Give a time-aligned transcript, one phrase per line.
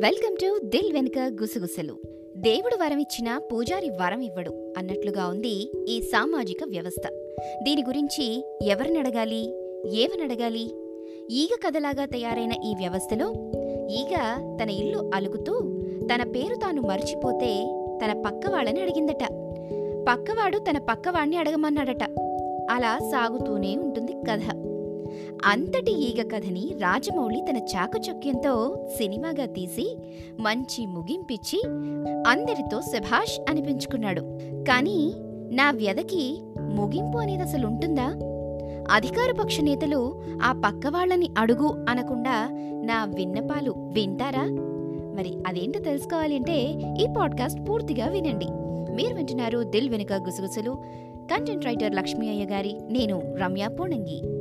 [0.00, 1.96] Welcome to Dil వెనుక గుసగుసలు.
[2.36, 7.08] దేవుడు వరమిచ్చినా పూజారి వరం ఇవ్వడు అన్నట్లుగా ఉంది ఈ సామాజిక వ్యవస్థ.
[7.62, 9.54] దీని గురించి ఎవరినడగాలి
[9.86, 10.74] ఏమనడగాలి
[11.30, 13.32] ఈగ కథలాగా తయారైన ఈ వ్యవస్థలో
[13.90, 14.16] ఈగ
[14.62, 15.60] తన ఇల్లు అలుగుతూ
[16.14, 17.64] తన పేరు తాను మర్చిపోతే
[18.04, 19.24] తన పక్కవాళ్ళని అడిగిందట.
[20.08, 22.02] పక్కవాడు తన పక్కవాణ్ణి అడగమన్నాడట.
[22.70, 24.65] అలా సాగుతూనే ఉంటుంది కథ.
[25.44, 29.96] అంతటి ఈగ కథని రాజమౌళి తన చాకచక్యంతో సినిమాగా తీసి
[30.40, 31.62] మంచి ముగింపిచ్చి
[32.28, 34.20] అందరితో శభాష్ అనిపించుకున్నాడు.
[34.68, 35.12] కానీ
[35.52, 38.14] నా వ్యధకి ముగింపు అనేది అసలు ఉంటుందా
[38.90, 42.48] అధికారపక్ష నేతలు ఆ పక్కవాళ్ళని అడుగు అనకుండా
[42.84, 44.44] నా విన్నపాలు వింటారా?
[45.16, 46.62] మరి అదేంటో తెలుసుకోవాలి అంటే
[47.00, 48.46] ఈ పాడ్కాస్ట్ పూర్తిగా వినండి.
[48.92, 50.78] మీరు వింటున్నారు దిల్ వెనుక గుసగుసలు.
[51.16, 54.35] కంటెంట్ రైటర్ లక్ష్మీ అయ్య గారి నేను రమ్య పోణంగి.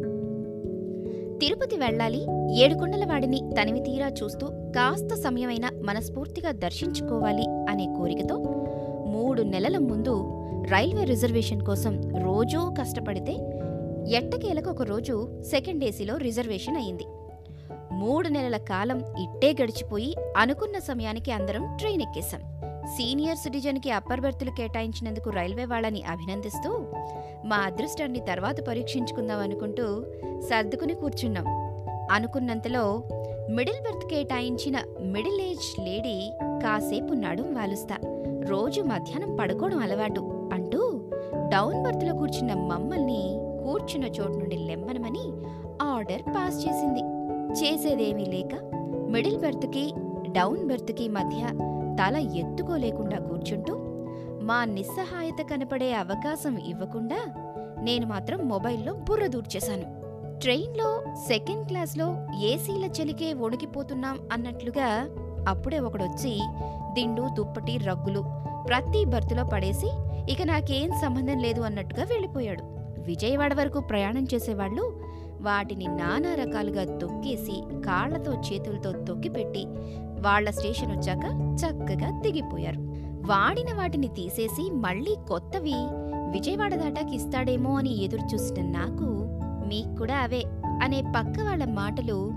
[1.41, 2.25] తిరుపతి వెళ్ళాలి.
[2.59, 8.37] ఏడుకొండలవాడిని తనివి తీరా చూస్తూ కాస్త సమయమైనా మనస్ఫూర్తిగా దర్శించుకోవాలి అనే కోరికతో
[9.07, 13.33] మూడు నెలల ముందు రైల్వే రిజర్వేషన్ కోసం రోజూ కష్టపడితే
[14.11, 17.03] ఎట్టకేలకు ఒక రోజు సెకండ్ ఏసీలో రిజర్వేషన్ అయింది.
[17.91, 22.54] మూడు నెలల కాలం ఇట్టే గడిచిపోయి అనుకున్న సమయానికి అందరం ట్రైన్ ఎక్కేశాం.
[22.85, 26.71] సీనియర్ సిటిజన్కి అప్పర్ బెర్తులు కేటాయించినందుకు రైల్వే వాళ్ళని అభినందిస్తూ
[27.45, 30.05] మా అదృష్టాన్ని తర్వాత పరీక్షించుకుందాం అనుకుంటూ
[30.39, 31.45] సర్దుకుని కూర్చున్నాం.
[32.11, 33.03] అనుకున్నంతలో
[33.49, 36.31] మిడిల్ బెర్త్ కేటాయించిన మిడిల్ ఏజ్ లేడీ
[36.63, 37.97] కాసేపు నడుం వాలుస్తా
[38.49, 41.01] రోజు మధ్యాహ్నం పడుకోవడం అలవాటు అంటూ
[41.49, 43.21] డౌన్ బర్త్లో కూర్చున్న మమ్మల్ని
[43.63, 45.25] కూర్చున్న చోటు నుండి లెమ్మనమని
[45.81, 47.03] ఆర్డర్ పాస్ చేసింది.
[47.59, 48.55] చేసేదేమీ లేక
[49.11, 49.93] మిడిల్ బెర్త్కి
[50.31, 51.41] డౌన్ బెర్త్కి మధ్య
[51.99, 53.75] తల ఎత్తుకోలేకుండా కూర్చుంటూ
[54.43, 57.19] మా నిస్సహాయత కనపడే అవకాశం ఇవ్వకుండా
[57.83, 60.05] నేను మాత్రం మొబైల్లో బుర్ర దూర్చేశాను
[60.39, 64.87] ట్రైన్లో సెకండ్ క్లాస్లో ఏసీల చలికే వణికిపోతున్నాం అన్నట్లుగా
[65.49, 66.39] అప్పుడే ఒకడొచ్చి
[66.93, 68.23] దిండు దుప్పటి రగ్గులు
[68.67, 69.89] ప్రతి బర్తులో పడేసి
[70.31, 72.63] ఇక నాకేం సంబంధం లేదు అన్నట్టుగా వెళ్ళిపోయాడు.
[73.01, 75.01] విజయవాడ వరకు ప్రయాణం చేసేవాళ్ళు
[75.41, 79.65] వాటిని నానా రకాలుగా తొక్కేసి కాళ్ళతో చేతులతో తొక్కిపెట్టి
[80.25, 81.25] వాళ్ళ స్టేషన్ వచ్చాక
[81.61, 82.79] చక్కగా దిగిపోయారు
[83.27, 85.73] వాడిన వాటిని తీసేసి మళ్ళీ కొత్తవి
[86.31, 89.05] విజయవాడ దాటాకి ఇస్తాడేమో అని ఎదురు చూసిన నాకు
[89.67, 90.43] మీకు కూడా అవే
[90.83, 92.29] అనే పక్క వాళ్ళ మాటలు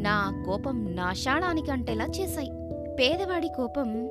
[0.00, 2.50] నా కోపం నాశాళానికి అంటేలా చేశాయి.
[2.98, 4.10] పేదవాడి కోపం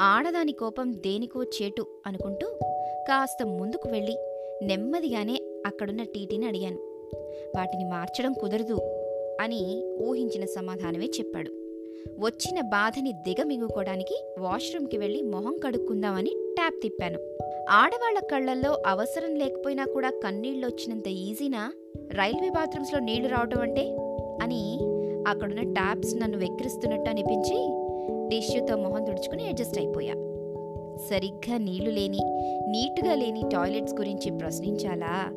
[0.00, 2.46] ఆడదాని కోపం దేనికో చేటు అనుకుంటూ
[3.08, 4.18] కాస్త ముందుకు వెళ్ళి
[4.62, 6.78] నెమ్మదిగానే అక్కడున్న టీటీని అడిగాను.
[7.56, 8.78] వాటిని మార్చడం కుదరదు
[9.40, 9.60] అని
[10.02, 11.63] ఊహించిన సమాధానమే చెప్పాడు.
[12.08, 17.18] వచ్చిన బాధని దిగమింగుకోవడానికి వాష్రూమ్కి వెళ్ళి మొహం కడుక్కుందామని ట్యాప్ తిప్పాను.
[17.70, 21.72] ఆడవాళ్ళ కళ్ళల్లో అవసరం లేకపోయినా కూడా కన్నీళ్ళు వచ్చినంత ఈజీనా?
[22.14, 23.96] రైల్వే బాత్రూమ్స్లో నీళ్ళు రావటం అంటే?
[24.42, 24.78] అని
[25.28, 27.84] అక్కడున్న ట్యాప్స్ నన్ను వెక్కిరిస్తున్నట్టు అనిపించి
[28.30, 30.14] టిష్యూతో మొహం తుడుచుకుని అడ్జస్ట్ అయిపోయా.
[31.10, 32.20] సరిగ్గా నీళ్ళు లేని
[32.68, 35.32] నీట్గా లేని టాయిలెట్స్ గురించి ప్రశ్నించాలా?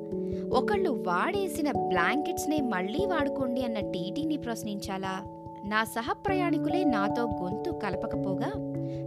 [0.57, 5.36] ఒకళ్ళు వాడేసిన బ్లాంకెట్స్నే మళ్ళీ వాడుకోండి అన్న టీటీని ప్రశ్నించాలా?
[5.67, 8.49] నా సహప్రయాణికులే నాతో గొంతు కలపకపోగా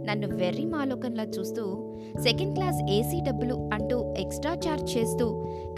[0.07, 1.63] నన్ను వెర్రి మాలోకంలా చూస్తూ
[2.21, 5.27] సెకండ్ క్లాస్ ఏసీ డబ్బులు అంటూ ఎక్స్ట్రా చార్జ్ చేస్తూ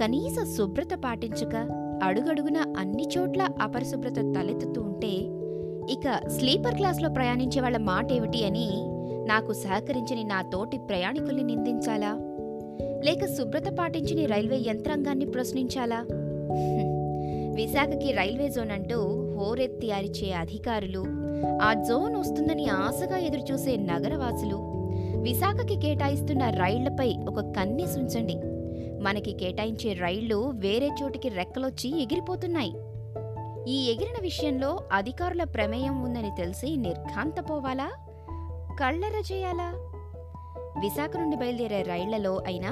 [0.01, 1.55] కనీస శుభ్రత పాటించక
[2.03, 5.13] అడుగడుగున అన్ని చోట్ల అపరిశుభ్రత తలెత్తుతూ ఉంటే
[5.94, 8.67] ఇక స్లీపర్ క్లాస్లో ప్రయాణించే వాళ్ళ మాట ఏమిటి అని
[9.25, 12.11] నాకు సహకరించని నా తోటి ప్రయాణికుల్ని నిందించాలా?
[13.05, 16.00] లేక శుభ్రత పాటించని రైల్వే యంత్రాంగాన్ని ప్రశ్నించాలా?
[17.53, 19.00] విశాఖకి రైల్వే జోన్ అంటూ
[19.38, 21.06] హోరెత్తి అరిచే అధికారులు
[21.62, 24.74] ఆ జోన్ వస్తుందని ఆశగా ఎదురుచూసే నగరవాసులు
[25.22, 28.36] విశాఖకి కేటాయిస్తున్న రైళ్ళపై ఒక కన్నేసి ఉంచండి.
[29.03, 32.74] మనకి కేటాయించే రైళ్ళు వేరే చోటికి రెక్కలొచ్చి ఎగిరిపోతున్నాయి.
[33.68, 37.92] ఈ ఎగిరిన విషయంలో అధికారుల ప్రమేయం ఉందని తెలిసి నిర్ఘాంతపోవాలా?
[38.80, 39.74] కళ్ళర చేయాలా?
[40.81, 42.72] విశాఖ నుండి బయలుదేరే రైళ్ళలో అయినా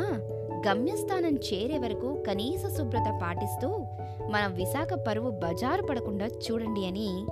[0.68, 3.68] గమ్యస్థానం చేరే వరకు కనీస శుభ్రత పాటిస్తూ
[4.30, 7.26] మనం విశాఖ పరువు బజారు పడకుండా చూడండి అని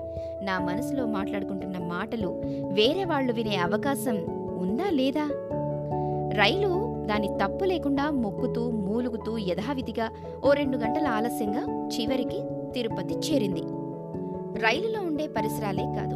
[0.45, 2.41] నా మనసులో మాట్లాడుకుంటున్న మాటలు
[2.73, 4.15] వేరే వాళ్ళు వినే అవకాశం
[4.57, 5.29] ఉందా లేదా?
[6.33, 10.09] రైలు దాని తప్పు లేకుండా మొక్కుతూ మూలుగుతూ యథావిధిగా
[10.45, 12.41] ఓ రెండు గంటల ఆలస్యంగా చివరికి
[12.71, 13.61] తిరుపతి చేరింది.
[14.59, 16.15] రైలులో ఉండే పరిసరాలే కాదు.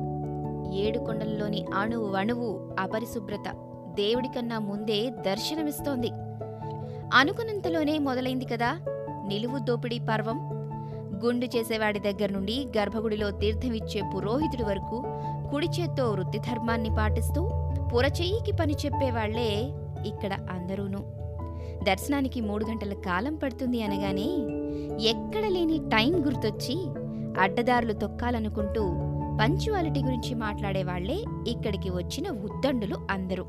[0.74, 3.56] ఏడుకొండలలోని అణువు అణువు అపరిశుభ్రత
[3.96, 6.10] దేవుడికన్నా ముందే దర్శనమిస్తోంది.
[7.14, 8.78] అనుకున్నంతలోనే మొదలైంది కదా
[9.28, 10.38] నిలువు దోపిడీ పర్వం.
[11.26, 15.04] గుండు చేసేవాడి దగ్గర నుండి గర్భగుడిలో తీర్థమిచ్చే పురోహితుడి వరకు
[15.52, 17.50] కుడి చేత్తో వృత్తి ధర్మాన్ని పాటిస్తూ
[17.94, 19.50] పురచెయ్యికి పని చెప్పేవాళ్ళే
[20.06, 21.02] ఇక్కడ అందరూను.
[21.84, 24.30] దర్శనానికి మూడు గంటల కాలం పడుతుంది అనగానే
[25.08, 26.76] ఎక్కడ లేని టైం గుర్తొచ్చి
[27.42, 28.84] అడ్డదారులు తొక్కాలనుకుంటూ
[29.42, 33.46] పంచువాలిటీ గురించి మాట్లాడేవాళ్ళే ఇక్కడికి వచ్చిన ఉద్దండులు అందరూ.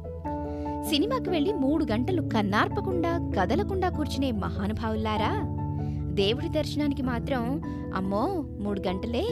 [0.88, 5.32] సినిమాకి వెళ్ళి మూడు గంటలు కన్నార్పకుండా కదలకుండా కూర్చునే మహానుభావులారా
[6.14, 7.42] దేవుడి దర్శనానికి మాత్రం
[7.94, 8.24] అమ్మో
[8.60, 9.24] మూడు గంటలే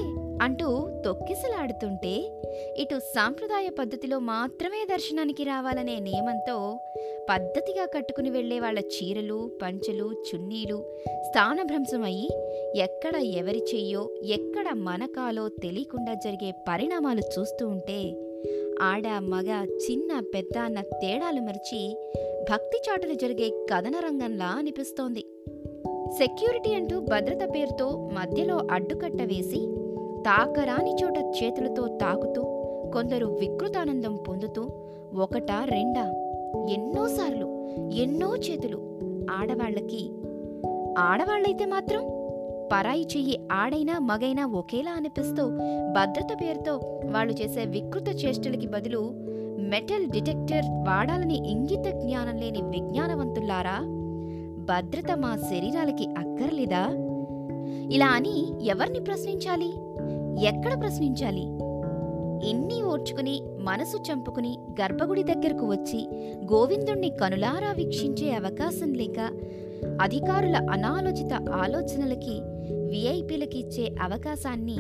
[0.43, 0.69] అంటూ
[1.05, 2.15] తొక్కిసలాడుతుంటే
[2.79, 6.57] ఇటు సాంప్రదాయ పద్ధతిలో మాత్రమే దర్శనానికి రావాలనే నియమంతో
[7.29, 10.79] పద్ధతిగా కట్టుకుని వెళ్ళే వాళ్ళ చీరలు పంచెలు చున్నీలు
[11.29, 12.29] స్థానభ్రంశమయ్యి
[12.83, 18.01] ఎక్కడ ఎవరి చెయ్యో ఎక్కడ మనకాలో తెలియకుండా జరిగే పరిణామాలు చూస్తూ ఉంటే
[18.83, 21.97] ఆడ మగ చిన్న పెద్ద అన్న తేడాలు మరిచి
[22.51, 25.21] భక్తి చాటలు జరిగే కథన రంగంలా అనిపిస్తోంది.
[26.19, 29.61] సెక్యూరిటీ అంటూ భద్రత పేరుతో మధ్యలో అడ్డుకట్ట వేసి
[30.21, 32.43] తాకరాని చోట చేతులతో తాకుతూ
[32.93, 34.63] కొందరు వికృతానందం పొందుతూ
[35.15, 36.05] ఒకటా రెండా
[36.71, 37.49] ఎన్నోసార్లు
[37.95, 38.79] ఎన్నో చేతులు
[39.31, 40.03] ఆడవాళ్ళకి
[40.99, 42.03] ఆడవాళ్ళైతే మాత్రం
[42.73, 45.49] పరాయి చెయ్యి ఆడైనా మగైనా ఒకేలా అనిపిస్తూ
[45.93, 49.11] భద్రత పేరుతో వాళ్ళు చేసే వికృత చేష్టలకి బదులు
[49.59, 53.79] మెటల్ డిటెక్టర్ వాడాలని ఇంగిత జ్ఞానం లేని విజ్ఞానవంతుల్లారా?
[54.65, 56.89] భద్రత మా శరీరాలకి అక్కర్లేదా?
[57.93, 59.73] ఇలా అని ఎవరిని ప్రశ్నించాలి?
[60.47, 61.45] ఎక్కడ ప్రశ్నించాలి?
[62.51, 66.09] ఎన్ని ఓర్చుకుని మనసు చంపుకుని గర్భగుడి దగ్గరకు వచ్చి
[66.53, 69.31] గోవిందుణ్ణి కనులారా వీక్షించే అవకాశం లేక
[69.87, 72.41] అధికారుల అనాలోచిత ఆలోచనలకి
[72.89, 74.77] విఐపీలకి ఇచ్చే అవకాశాన్ని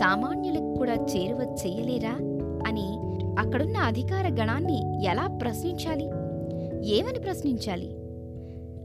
[0.00, 2.12] సామాన్యులకు కూడా చేరువ చేయలేరా?
[2.66, 2.98] అని
[3.38, 6.04] అక్కడున్న అధికార గణాన్ని ఎలా ప్రశ్నించాలి?
[6.88, 7.94] ఏమని ప్రశ్నించాలి?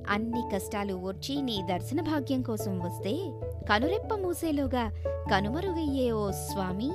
[0.09, 3.11] అన్ని కష్టాలు ఓర్చి నీ దర్శన భాగ్యం కోసం వస్తే
[3.69, 4.91] కనురెప్ప మూసేలోగా
[5.31, 6.91] కనుమరుగయ్యే ఓ స్వామి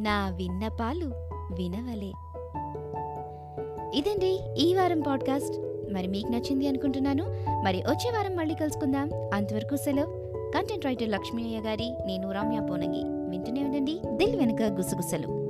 [0.00, 1.06] నా విన్నపాలు
[1.58, 2.12] వినవలే.
[3.98, 5.67] ఇదండి ఈ వారం పాడ్కాస్ట్.
[5.92, 7.24] మరి మీకు నచ్చింది అనుకుంటున్నాను.
[7.64, 9.10] మరి వచ్చే వారం మళ్ళీ కలుసుకుందాం.
[9.34, 10.28] అంతవరకు సెలవు.
[10.54, 13.02] కంటెంట్ రైటర్ లక్ష్మీ అయ్య గారి నేను రమ్య పోనంగి.
[13.30, 14.00] వింటూనే ఉండండి.
[14.06, 15.48] దిల్ వెనుక గుసగుసలు.